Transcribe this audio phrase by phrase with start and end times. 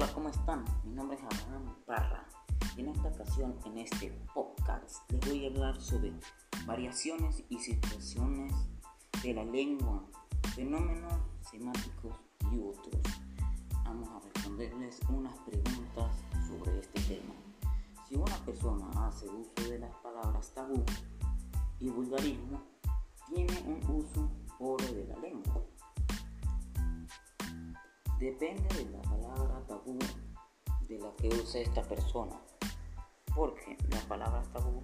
[0.00, 0.64] Hola, ¿cómo están?
[0.84, 2.24] Mi nombre es Abraham Parra
[2.76, 6.12] y en esta ocasión, en este podcast, les voy a hablar sobre
[6.66, 8.54] variaciones y situaciones
[9.24, 10.04] de la lengua,
[10.54, 11.14] fenómenos
[11.50, 12.14] semáticos
[12.52, 13.02] y otros.
[13.86, 16.14] Vamos a responderles unas preguntas
[16.46, 17.34] sobre este tema.
[18.08, 20.80] Si una persona hace uso de las palabras tabú
[21.80, 22.62] y vulgarismo,
[23.26, 25.60] tiene un uso pobre de la lengua.
[28.20, 29.37] Depende de la palabra
[31.16, 32.36] que use esta persona.
[33.34, 34.82] Porque las palabras tabú,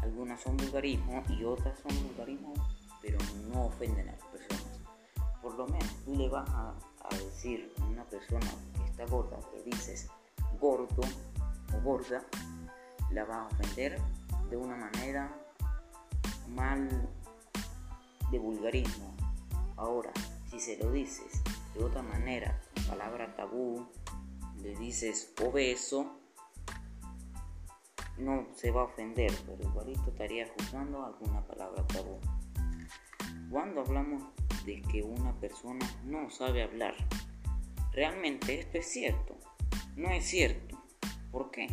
[0.00, 2.54] algunas son vulgarismo y otras son vulgarismo,
[3.02, 3.18] pero
[3.52, 4.80] no ofenden a las personas.
[5.42, 6.74] Por lo menos tú le vas a,
[7.10, 10.08] decir a una persona que está gorda, que dices
[10.58, 11.02] gordo
[11.74, 12.24] o gorda,
[13.10, 14.00] la va a ofender
[14.48, 15.30] de una manera
[16.48, 16.88] mal
[18.30, 19.14] de vulgarismo.
[19.76, 20.12] Ahora,
[20.50, 21.42] si se lo dices
[21.74, 23.86] de otra manera, palabra tabú,
[24.64, 26.18] le dices obeso,
[28.16, 32.18] no se va a ofender, pero igualito estaría juzgando alguna palabra tabú.
[33.50, 34.22] Cuando hablamos
[34.64, 36.94] de que una persona no sabe hablar,
[37.92, 39.36] realmente esto es cierto,
[39.96, 40.82] no es cierto.
[41.30, 41.68] ¿Por qué?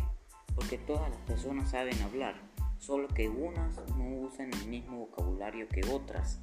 [0.54, 2.42] Porque todas las personas saben hablar,
[2.78, 6.42] solo que unas no usan el mismo vocabulario que otras.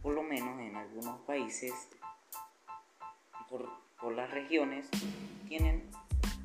[0.00, 1.72] Por lo menos en algunos países
[4.08, 4.88] las regiones
[5.46, 5.90] tienen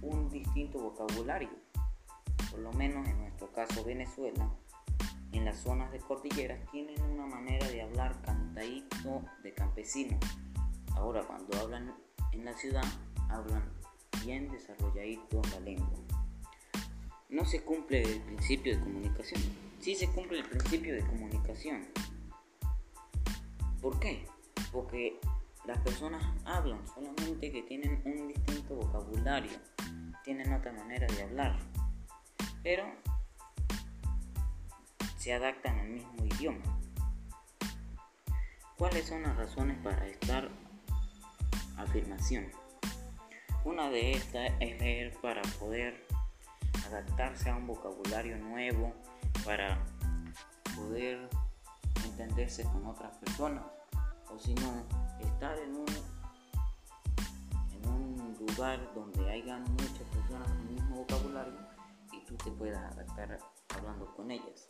[0.01, 1.49] un distinto vocabulario.
[2.51, 4.49] Por lo menos en nuestro caso Venezuela,
[5.31, 10.17] en las zonas de cordilleras tienen una manera de hablar cantadito de campesino.
[10.95, 11.95] Ahora cuando hablan
[12.33, 12.83] en la ciudad,
[13.29, 13.63] hablan
[14.25, 15.99] bien desarrolladito la lengua.
[17.29, 19.41] No se cumple el principio de comunicación.
[19.79, 21.85] Sí se cumple el principio de comunicación.
[23.81, 24.25] ¿Por qué?
[24.71, 25.19] Porque
[25.67, 29.51] las personas hablan, solamente que tienen un distinto vocabulario,
[30.23, 31.57] tienen otra manera de hablar,
[32.62, 32.84] pero
[35.17, 36.63] se adaptan al mismo idioma.
[38.78, 40.50] ¿Cuáles son las razones para esta
[41.78, 42.51] afirmación?
[43.63, 46.06] Una de estas es leer para poder
[46.85, 48.94] adaptarse a un vocabulario nuevo,
[49.44, 49.84] para
[50.75, 51.28] poder
[52.03, 53.63] entenderse con otras personas,
[54.29, 55.86] o si no, estar en un,
[58.40, 61.53] lugar donde hayan muchas personas con el mismo vocabulario
[62.13, 63.38] y tú te puedas adaptar
[63.75, 64.69] hablando con ellas.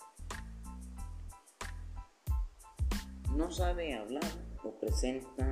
[3.35, 4.23] No sabe hablar
[4.63, 5.49] o presenta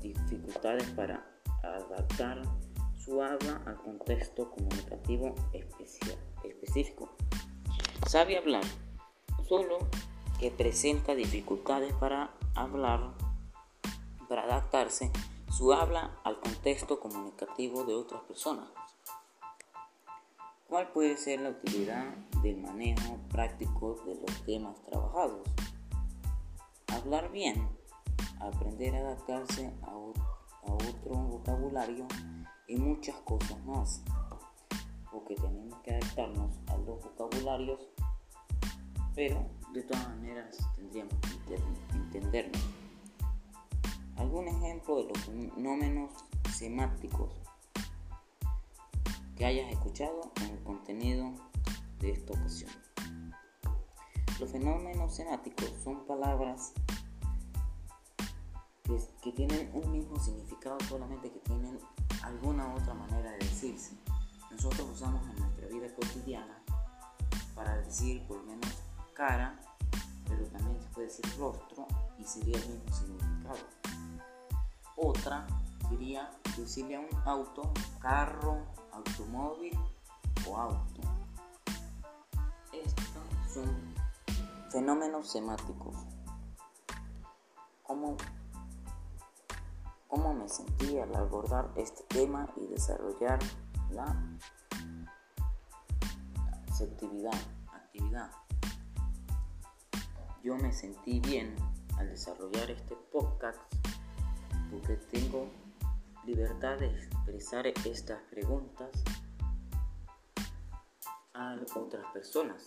[0.00, 1.26] dificultades para
[1.62, 2.42] adaptar
[2.98, 5.34] su habla al contexto comunicativo
[6.42, 7.10] específico.
[8.06, 8.64] Sabe hablar,
[9.48, 9.78] solo
[10.38, 13.14] que presenta dificultades para hablar
[14.32, 15.10] para adaptarse
[15.50, 18.66] su habla al contexto comunicativo de otras personas.
[20.66, 22.06] ¿Cuál puede ser la utilidad
[22.42, 25.46] del manejo práctico de los temas trabajados?
[26.94, 27.68] Hablar bien,
[28.40, 32.06] aprender a adaptarse a, otro vocabulario
[32.66, 34.02] y muchas cosas más.
[35.10, 37.86] Porque tenemos que adaptarnos a los vocabularios,
[39.14, 39.44] pero
[39.74, 41.16] de todas maneras tendríamos
[41.46, 41.56] que
[41.94, 42.81] entendernos
[44.16, 46.10] algún ejemplo de los fenómenos
[46.54, 47.30] semáticos
[49.36, 51.32] que hayas escuchado en el contenido
[52.00, 52.70] de esta ocasión.
[54.38, 56.72] Los fenómenos semáticos son palabras
[59.22, 61.78] que, tienen un mismo significado, solamente que tienen
[62.22, 63.96] alguna otra manera de decirse.
[64.50, 66.62] Nosotros usamos en nuestra vida cotidiana
[67.54, 68.82] para decir por lo menos
[69.14, 69.58] cara,
[70.28, 71.86] pero también se puede decir rostro
[72.18, 73.58] y sería el mismo significado.
[74.96, 75.46] Otra
[75.88, 79.78] sería decirle a un auto, carro, automóvil
[80.48, 81.00] o auto.
[82.72, 83.94] Estos son
[84.70, 85.94] fenómenos semáticos.
[87.82, 88.16] ¿Cómo,
[90.08, 93.38] ¿Cómo me sentí al abordar este tema y desarrollar
[93.90, 94.16] la
[96.82, 97.34] actividad?
[97.72, 98.30] actividad?
[100.42, 101.54] Yo me sentí bien
[101.98, 103.60] al desarrollar este podcast
[104.72, 105.50] porque tengo
[106.24, 108.90] libertad de expresar estas preguntas
[111.34, 112.66] a otras personas.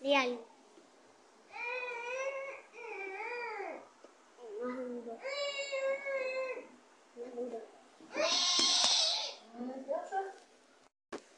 [0.00, 0.38] Real.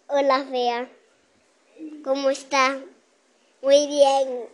[0.09, 1.04] Hola, Fea.
[2.05, 2.79] ¿Cómo está?
[3.63, 4.51] Muy bien.